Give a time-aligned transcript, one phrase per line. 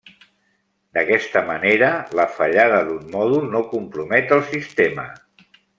[0.97, 1.91] D'aquesta manera
[2.21, 5.11] la fallada d'un mòdul no compromet el sistema.